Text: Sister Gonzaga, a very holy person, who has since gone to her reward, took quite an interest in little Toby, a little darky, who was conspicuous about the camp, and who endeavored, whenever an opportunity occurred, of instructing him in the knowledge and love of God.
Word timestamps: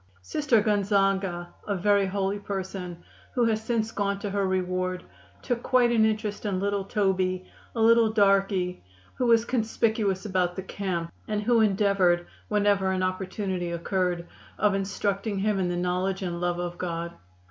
Sister 0.23 0.61
Gonzaga, 0.61 1.49
a 1.67 1.75
very 1.75 2.07
holy 2.07 2.39
person, 2.39 3.03
who 3.35 3.45
has 3.45 3.61
since 3.63 3.91
gone 3.91 4.17
to 4.17 4.31
her 4.31 4.47
reward, 4.47 5.03
took 5.43 5.61
quite 5.61 5.91
an 5.91 6.05
interest 6.05 6.43
in 6.43 6.59
little 6.59 6.83
Toby, 6.85 7.45
a 7.75 7.79
little 7.79 8.09
darky, 8.11 8.83
who 9.19 9.27
was 9.27 9.45
conspicuous 9.45 10.25
about 10.25 10.55
the 10.55 10.63
camp, 10.63 11.11
and 11.27 11.43
who 11.43 11.61
endeavored, 11.61 12.25
whenever 12.47 12.89
an 12.89 13.03
opportunity 13.03 13.69
occurred, 13.69 14.25
of 14.57 14.73
instructing 14.73 15.37
him 15.37 15.59
in 15.59 15.67
the 15.69 15.77
knowledge 15.77 16.23
and 16.23 16.41
love 16.41 16.57
of 16.57 16.79
God. 16.79 17.13